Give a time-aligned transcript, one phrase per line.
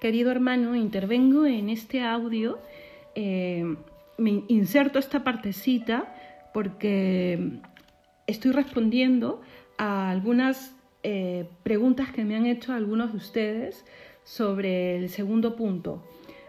[0.00, 2.58] querido hermano, intervengo en este audio,
[3.14, 3.76] eh,
[4.16, 6.14] me inserto esta partecita
[6.54, 7.60] porque
[8.26, 9.40] estoy respondiendo
[9.76, 13.84] a algunas eh, preguntas que me han hecho algunos de ustedes
[14.24, 16.04] sobre el segundo punto.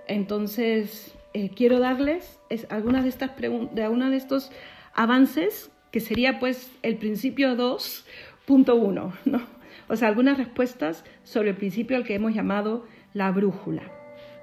[0.08, 2.40] Entonces, eh, quiero darles
[2.70, 4.52] algunas de estas de algunos de estos
[4.94, 9.60] avances que sería pues el principio 2.1, ¿no?
[9.88, 13.84] O sea, algunas respuestas sobre el principio al que hemos llamado la brújula.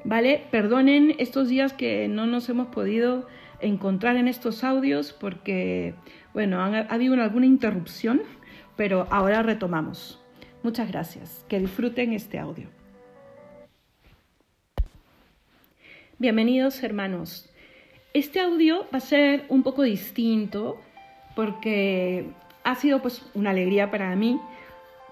[0.05, 0.45] ¿Vale?
[0.51, 3.27] Perdonen estos días que no nos hemos podido
[3.61, 5.95] encontrar en estos audios porque,
[6.33, 8.23] bueno, ha habido alguna interrupción,
[8.77, 10.23] pero ahora retomamos.
[10.63, 11.45] Muchas gracias.
[11.49, 12.69] Que disfruten este audio.
[16.19, 17.51] Bienvenidos hermanos.
[18.15, 20.81] Este audio va a ser un poco distinto
[21.35, 22.27] porque
[22.65, 24.41] ha sido pues una alegría para mí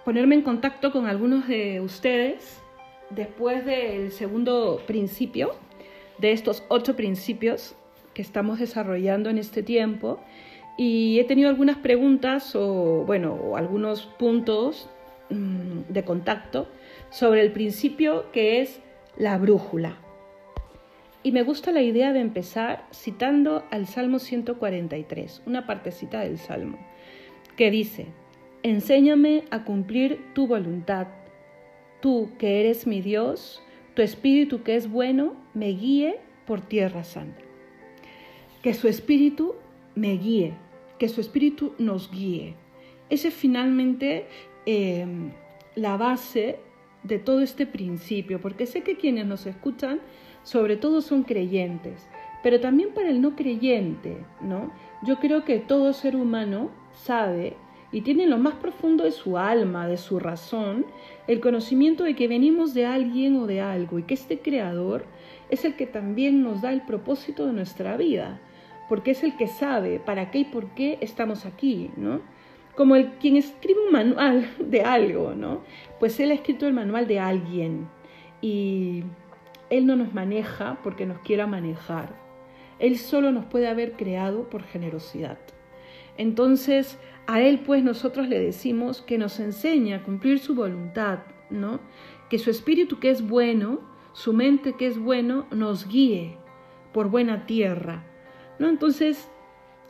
[0.04, 2.63] ponerme en contacto con algunos de ustedes
[3.10, 5.54] después del segundo principio,
[6.18, 7.74] de estos ocho principios
[8.14, 10.20] que estamos desarrollando en este tiempo,
[10.76, 14.88] y he tenido algunas preguntas o, bueno, algunos puntos
[15.30, 16.68] mm, de contacto
[17.10, 18.80] sobre el principio que es
[19.16, 19.98] la brújula.
[21.22, 26.78] Y me gusta la idea de empezar citando al Salmo 143, una partecita del Salmo,
[27.56, 28.08] que dice,
[28.62, 31.06] Enséñame a cumplir tu voluntad.
[32.04, 33.62] Tú que eres mi Dios,
[33.94, 37.40] tu espíritu que es bueno, me guíe por tierra santa.
[38.62, 39.54] Que su espíritu
[39.94, 40.52] me guíe,
[40.98, 42.56] que su espíritu nos guíe.
[43.08, 44.26] Ese es finalmente
[44.66, 45.30] em,
[45.76, 46.58] la base
[47.04, 50.02] de todo este principio, porque sé que quienes nos escuchan
[50.42, 52.06] sobre todo son creyentes,
[52.42, 54.70] pero también para el no creyente, ¿no?
[55.06, 57.56] Yo creo que todo ser humano sabe
[57.94, 60.84] y tiene en lo más profundo de su alma, de su razón,
[61.28, 65.04] el conocimiento de que venimos de alguien o de algo y que este creador
[65.48, 68.40] es el que también nos da el propósito de nuestra vida,
[68.88, 72.20] porque es el que sabe para qué y por qué estamos aquí, ¿no?
[72.74, 75.60] Como el quien escribe un manual de algo, ¿no?
[76.00, 77.86] Pues él ha escrito el manual de alguien
[78.40, 79.04] y
[79.70, 82.08] él no nos maneja porque nos quiera manejar.
[82.80, 85.38] Él solo nos puede haber creado por generosidad.
[86.16, 91.20] Entonces, a Él pues nosotros le decimos que nos enseña a cumplir su voluntad,
[91.50, 91.80] ¿no?
[92.30, 93.80] Que su espíritu que es bueno,
[94.12, 96.38] su mente que es bueno, nos guíe
[96.92, 98.04] por buena tierra,
[98.58, 98.68] ¿no?
[98.68, 99.28] Entonces,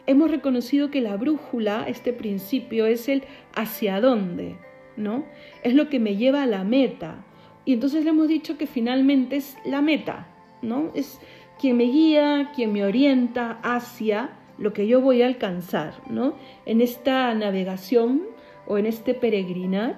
[0.06, 3.24] hemos reconocido que la brújula, este principio, es el
[3.54, 4.56] hacia dónde,
[4.96, 5.26] ¿no?
[5.62, 7.24] Es lo que me lleva a la meta.
[7.64, 10.28] Y entonces le hemos dicho que finalmente es la meta,
[10.62, 10.90] ¿no?
[10.94, 11.20] Es
[11.58, 16.34] quien me guía, quien me orienta hacia lo que yo voy a alcanzar, ¿no?
[16.66, 18.22] En esta navegación
[18.66, 19.96] o en este peregrinar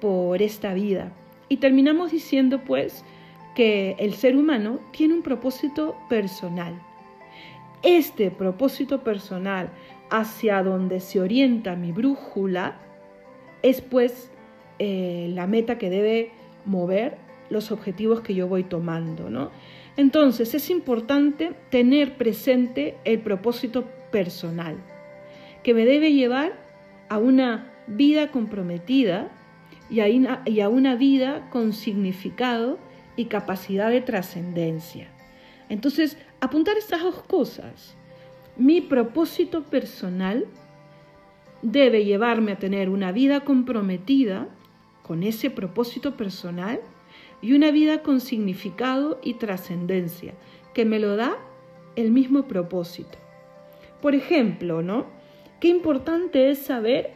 [0.00, 1.12] por esta vida.
[1.48, 3.04] Y terminamos diciendo, pues,
[3.54, 6.80] que el ser humano tiene un propósito personal.
[7.82, 9.70] Este propósito personal
[10.10, 12.78] hacia donde se orienta mi brújula
[13.62, 14.30] es, pues,
[14.78, 16.30] eh, la meta que debe
[16.64, 17.16] mover
[17.48, 19.50] los objetivos que yo voy tomando, ¿no?
[19.96, 24.76] Entonces es importante tener presente el propósito personal,
[25.62, 26.52] que me debe llevar
[27.08, 29.30] a una vida comprometida
[29.88, 32.78] y a una, vida con significado
[33.16, 35.08] y capacidad de trascendencia.
[35.68, 37.96] Entonces, apuntar estas dos cosas.
[38.56, 40.46] Mi propósito personal
[41.62, 44.48] debe llevarme a tener una vida comprometida
[45.02, 46.80] con ese propósito personal
[47.40, 50.34] y una vida con significado y trascendencia,
[50.74, 51.36] que me lo da
[51.94, 53.18] el mismo propósito.
[54.00, 55.06] Por ejemplo, ¿no?
[55.60, 57.12] Qué importante es saber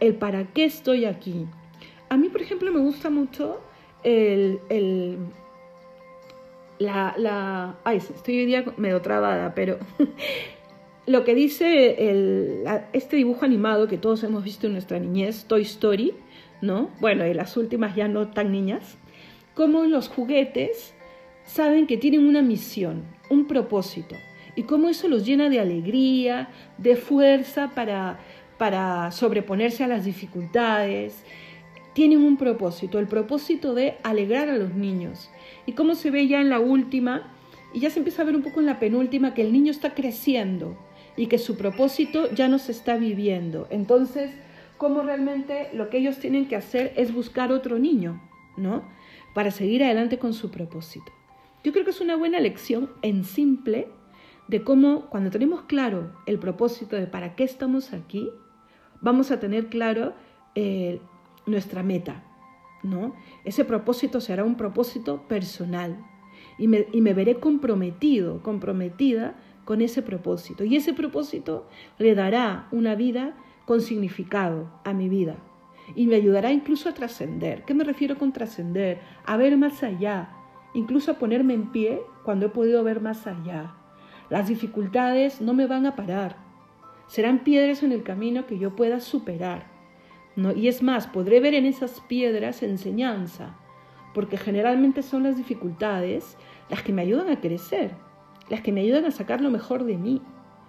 [0.00, 1.46] el para qué estoy aquí.
[2.08, 3.60] A mí, por ejemplo, me gusta mucho
[4.02, 4.60] el,
[6.78, 9.78] la, la, ay, estoy hoy día medio trabada, pero
[11.06, 15.62] lo que dice el, este dibujo animado que todos hemos visto en nuestra niñez, Toy
[15.62, 16.14] Story,
[16.60, 16.90] ¿no?
[17.00, 18.96] Bueno, y las últimas ya no tan niñas,
[19.54, 20.94] cómo los juguetes
[21.44, 24.16] saben que tienen una misión, un propósito,
[24.56, 26.48] y cómo eso los llena de alegría,
[26.78, 28.20] de fuerza para,
[28.58, 31.24] para sobreponerse a las dificultades.
[31.92, 35.30] Tienen un propósito, el propósito de alegrar a los niños.
[35.66, 37.32] Y cómo se ve ya en la última,
[37.72, 39.94] y ya se empieza a ver un poco en la penúltima, que el niño está
[39.94, 40.76] creciendo
[41.16, 43.66] y que su propósito ya no se está viviendo.
[43.70, 44.30] Entonces,
[44.78, 48.20] cómo realmente lo que ellos tienen que hacer es buscar otro niño,
[48.56, 48.84] ¿no?
[49.34, 51.12] Para seguir adelante con su propósito.
[51.64, 53.88] Yo creo que es una buena lección en simple
[54.48, 58.30] de cómo cuando tenemos claro el propósito de para qué estamos aquí,
[59.00, 60.14] vamos a tener claro
[60.54, 61.00] eh,
[61.46, 62.24] nuestra meta.
[62.82, 63.14] ¿no?
[63.44, 65.96] Ese propósito será un propósito personal
[66.58, 70.64] y me, y me veré comprometido, comprometida con ese propósito.
[70.64, 71.66] Y ese propósito
[71.98, 75.36] le dará una vida con significado a mi vida
[75.94, 77.64] y me ayudará incluso a trascender.
[77.64, 79.00] ¿Qué me refiero con trascender?
[79.24, 80.30] A ver más allá,
[80.74, 83.74] incluso a ponerme en pie cuando he podido ver más allá.
[84.30, 86.36] Las dificultades no me van a parar,
[87.06, 89.66] serán piedras en el camino que yo pueda superar.
[90.36, 90.52] ¿no?
[90.52, 93.56] Y es más, podré ver en esas piedras enseñanza,
[94.14, 96.36] porque generalmente son las dificultades
[96.70, 97.92] las que me ayudan a crecer,
[98.48, 100.22] las que me ayudan a sacar lo mejor de mí.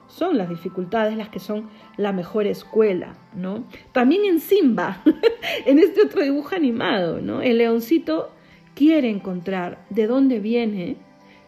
[0.08, 3.64] Son las dificultades las que son la mejor escuela, ¿no?
[3.92, 5.02] También en Simba,
[5.66, 7.42] en este otro dibujo animado, ¿no?
[7.42, 8.30] El leoncito
[8.76, 10.98] quiere encontrar de dónde viene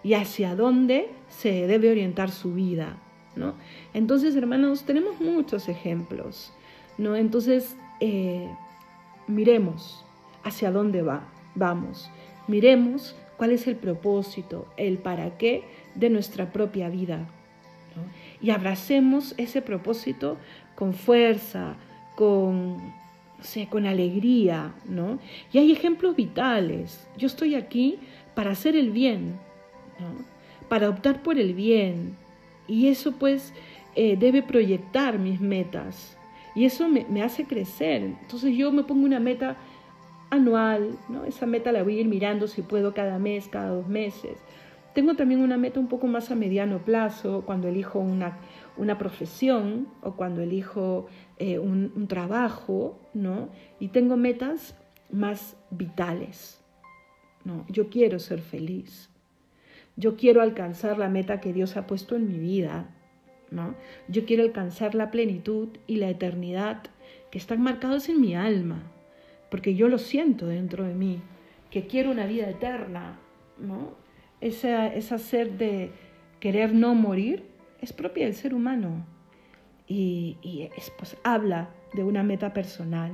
[0.03, 2.97] y hacia dónde se debe orientar su vida,
[3.35, 3.53] ¿no?
[3.93, 6.53] Entonces, hermanos, tenemos muchos ejemplos,
[6.97, 7.15] ¿no?
[7.15, 8.49] Entonces, eh,
[9.27, 10.05] miremos
[10.43, 12.09] hacia dónde va, vamos,
[12.47, 15.63] miremos cuál es el propósito, el para qué
[15.95, 17.27] de nuestra propia vida.
[18.41, 20.37] Y abracemos ese propósito
[20.75, 21.75] con fuerza,
[22.15, 22.93] con,
[23.69, 25.17] con alegría, ¿no?
[25.51, 27.07] Y hay ejemplos vitales.
[27.17, 27.97] Yo estoy aquí
[28.35, 29.39] para hacer el bien,
[30.69, 32.15] para optar por el bien.
[32.67, 33.53] Y eso pues
[33.95, 36.17] eh, debe proyectar mis metas.
[36.55, 38.03] Y eso me, me, hace crecer.
[38.03, 39.57] Entonces yo me pongo una meta
[40.29, 41.23] anual, ¿no?
[41.23, 44.37] Esa meta la voy a ir mirando si puedo cada mes, cada dos meses.
[44.93, 48.39] Tengo también una meta un poco más a mediano plazo, cuando elijo una,
[48.77, 51.05] una profesión o cuando elijo
[51.37, 53.49] eh, un, un, trabajo, ¿no?
[53.79, 54.75] Y tengo metas
[55.11, 56.63] más vitales,
[57.45, 57.63] ¿no?
[57.69, 59.11] Yo quiero ser feliz.
[59.97, 62.89] Yo quiero alcanzar la meta que Dios ha puesto en mi vida,
[63.51, 63.75] ¿no?
[64.07, 66.83] Yo quiero alcanzar la plenitud y la eternidad
[67.31, 68.83] que están marcados en mi alma,
[69.51, 71.19] porque yo lo siento dentro de mí,
[71.71, 73.19] que quiero una vida eterna,
[73.57, 74.07] ¿no?
[74.41, 75.91] esa, esa sed de
[76.39, 77.43] querer no morir
[77.81, 79.05] es propia del ser humano
[79.87, 80.35] y,
[80.97, 83.13] pues, habla de una meta personal.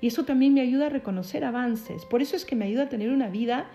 [0.00, 2.04] Y eso también me ayuda a reconocer avances.
[2.04, 3.70] Por eso es que me ayuda a tener una vida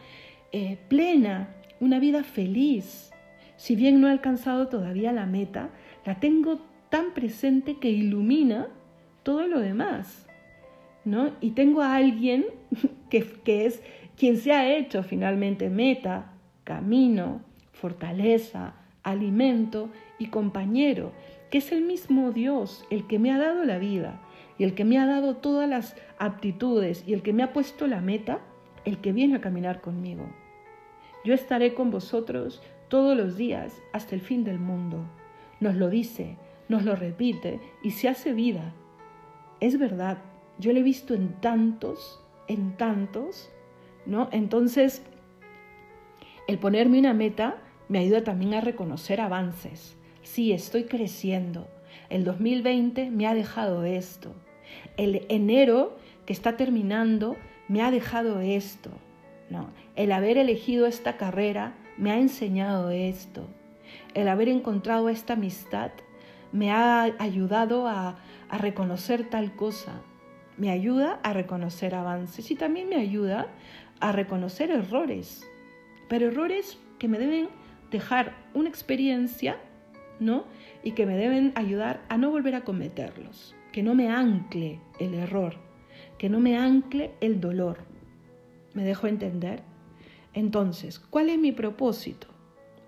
[0.52, 3.12] eh, plena, una vida feliz.
[3.58, 5.70] Si bien no he alcanzado todavía la meta,
[6.06, 8.68] la tengo tan presente que ilumina
[9.24, 10.28] todo lo demás.
[11.06, 11.32] ¿no?
[11.42, 12.46] Y tengo a alguien
[13.10, 13.82] que, que es
[14.18, 16.32] quien se ha hecho finalmente meta
[16.64, 17.42] camino,
[17.72, 21.12] fortaleza, alimento y compañero,
[21.52, 24.22] que es el mismo Dios, el que me ha dado la vida
[24.58, 27.88] y el que me ha dado todas las aptitudes y el que me ha puesto
[27.88, 28.40] la meta,
[28.86, 30.26] el que viene a caminar conmigo.
[31.24, 35.06] Yo estaré con vosotros todos los días hasta el fin del mundo.
[35.60, 36.38] Nos lo dice,
[36.68, 38.74] nos lo repite y se hace vida.
[39.60, 40.18] Es verdad,
[40.60, 43.50] yo lo he visto en tantos, en tantos,
[44.06, 44.28] ¿no?
[44.32, 45.02] Entonces,
[46.48, 49.96] el ponerme una meta me ayuda también a reconocer avances.
[50.22, 51.68] Sí, estoy creciendo.
[52.10, 54.34] El 2020 me ha dejado esto.
[54.98, 57.38] El enero que está terminando
[57.68, 58.90] me ha dejado esto.
[59.50, 63.48] No, el haber elegido esta carrera me ha enseñado esto.
[64.14, 65.92] El haber encontrado esta amistad
[66.52, 68.18] me ha ayudado a,
[68.52, 70.02] reconocer tal cosa.
[70.58, 73.48] Me ayuda a reconocer avances y también me ayuda
[74.00, 75.44] a reconocer errores
[76.14, 77.50] pero errores que me deben
[77.90, 79.58] dejar una experiencia,
[80.20, 80.46] ¿no?
[80.84, 85.16] Y que me deben ayudar a no volver a cometerlos, que no me ancle el
[85.16, 85.56] error,
[86.20, 87.80] que no me ancle el dolor.
[88.76, 89.64] ¿Me dejo entender?
[90.34, 92.28] Entonces, ¿cuál es mi propósito?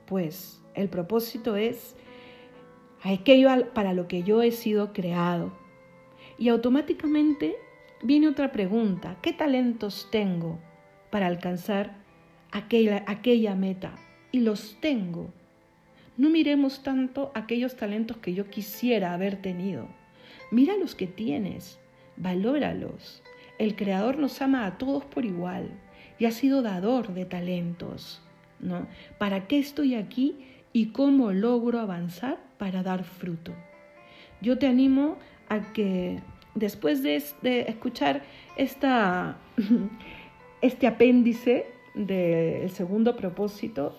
[0.06, 1.96] Pues el propósito es
[3.02, 5.52] aquello para lo que yo he sido creado.
[6.38, 7.56] Y automáticamente
[8.04, 10.60] viene otra pregunta, ¿qué talentos tengo
[11.10, 11.96] para alcanzar
[12.52, 13.96] aquella, aquella meta
[14.32, 15.34] y los tengo.
[16.18, 19.88] No miremos tanto aquellos talentos que yo quisiera haber tenido.
[20.52, 21.80] Mira los que tienes,
[22.16, 23.22] valóralos.
[23.60, 25.70] El Creador nos ama a todos por igual
[26.20, 28.22] y ha sido dador de talentos.
[28.60, 28.88] ¿no?
[29.18, 30.36] ¿Para qué estoy aquí
[30.74, 33.54] y cómo logro avanzar para dar fruto?
[34.42, 35.18] Yo te animo
[35.50, 36.20] a que
[36.56, 37.16] después de,
[37.68, 38.24] escuchar
[38.58, 38.88] este
[40.88, 43.98] apéndice del segundo propósito,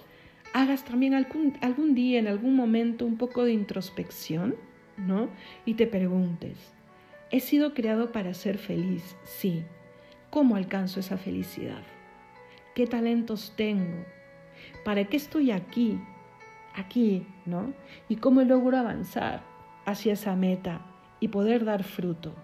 [0.52, 4.56] hagas también algún, algún día, en algún momento, un poco de introspección,
[4.96, 5.28] ¿no?
[5.64, 6.72] Y te preguntes,
[7.30, 9.16] ¿he sido creado para ser feliz?
[9.24, 9.64] Sí.
[10.30, 11.82] ¿Cómo alcanzo esa felicidad?
[12.76, 14.04] ¿Qué talentos tengo?
[14.84, 15.98] ¿Para qué estoy aquí?
[16.74, 17.72] Aquí, ¿no?
[18.06, 19.42] ¿Y cómo logro avanzar
[19.86, 20.82] hacia esa meta
[21.18, 22.34] y poder dar fruto?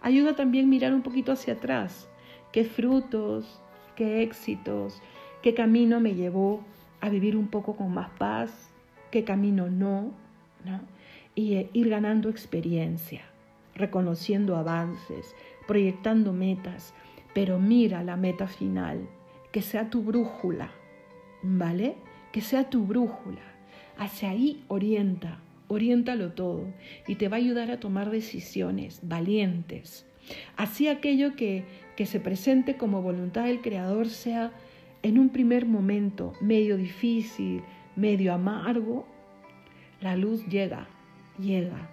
[0.00, 2.08] Ayuda también mirar un poquito hacia atrás
[2.50, 3.60] qué frutos,
[3.94, 5.02] qué éxitos,
[5.42, 6.62] qué camino me llevó
[7.02, 8.70] a vivir un poco con más paz,
[9.10, 10.12] qué camino no,
[10.64, 10.80] ¿no?
[11.34, 13.26] Y eh, ir ganando experiencia,
[13.74, 15.36] reconociendo avances,
[15.66, 16.94] proyectando metas,
[17.34, 19.06] pero mira la meta final,
[19.54, 20.72] que sea tu brújula,
[21.44, 21.94] ¿vale?
[22.32, 23.40] Que sea tu brújula.
[23.96, 26.66] Hacia ahí orienta, oriéntalo todo
[27.06, 30.06] y te va a ayudar a tomar decisiones valientes.
[30.56, 31.62] Así aquello que,
[31.94, 34.50] que se presente como voluntad del Creador sea
[35.04, 37.62] en un primer momento medio difícil,
[37.94, 39.06] medio amargo,
[40.00, 40.88] la luz llega,
[41.38, 41.90] llega.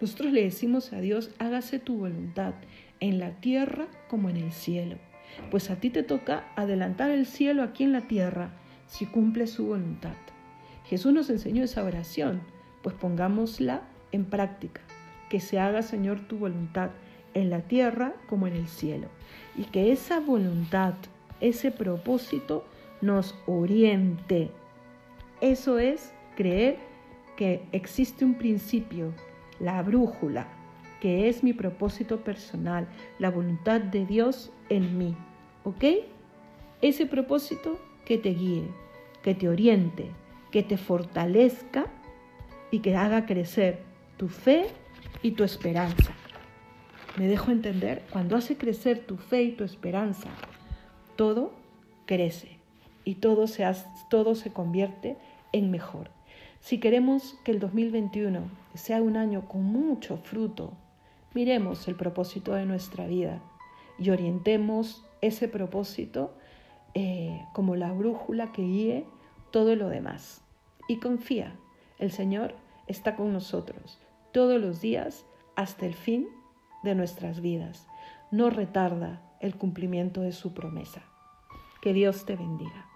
[0.00, 2.54] Nosotros le decimos a Dios, hágase tu voluntad
[2.98, 4.96] en la tierra como en el cielo.
[5.50, 8.50] Pues a ti te toca adelantar el cielo aquí en la tierra
[8.86, 10.16] si cumples su voluntad.
[10.84, 12.40] Jesús nos enseñó esa oración,
[12.82, 13.82] pues pongámosla
[14.12, 14.80] en práctica.
[15.28, 16.90] Que se haga, Señor, tu voluntad
[17.34, 19.08] en la tierra como en el cielo.
[19.56, 20.94] Y que esa voluntad,
[21.40, 22.64] ese propósito
[23.00, 24.50] nos oriente.
[25.40, 26.78] Eso es creer
[27.36, 29.14] que existe un principio,
[29.58, 30.48] la brújula,
[31.00, 32.86] que es mi propósito personal,
[33.18, 35.14] la voluntad de Dios en mí.
[35.64, 35.84] ¿Ok?
[36.80, 38.64] Ese propósito que te guíe,
[39.22, 40.10] que te oriente,
[40.50, 41.86] que te fortalezca
[42.70, 43.80] y que haga crecer
[44.16, 44.66] tu fe
[45.22, 46.12] y tu esperanza.
[47.16, 48.02] ¿Me dejo entender?
[48.10, 50.30] Cuando hace crecer tu fe y tu esperanza,
[51.16, 51.52] todo
[52.06, 52.58] crece
[53.04, 53.70] y todo se,
[54.08, 55.16] todo se convierte
[55.52, 56.10] en mejor.
[56.60, 58.42] Si queremos que el 2021
[58.74, 60.72] sea un año con mucho fruto,
[61.34, 63.42] miremos el propósito de nuestra vida
[64.00, 66.34] y orientemos ese propósito
[66.94, 69.06] eh, como la brújula que guíe
[69.52, 70.42] todo lo demás.
[70.88, 71.54] Y confía,
[71.98, 72.54] el Señor
[72.88, 73.98] está con nosotros
[74.32, 76.26] todos los días hasta el fin
[76.82, 77.86] de nuestras vidas.
[78.30, 81.02] No retarda el cumplimiento de su promesa.
[81.82, 82.89] Que Dios te bendiga.